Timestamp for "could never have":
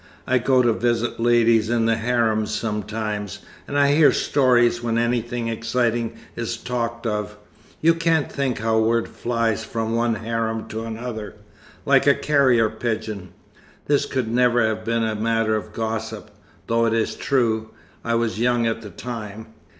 14.07-14.83